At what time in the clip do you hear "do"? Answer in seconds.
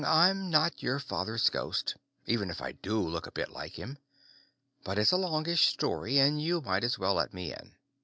2.71-2.97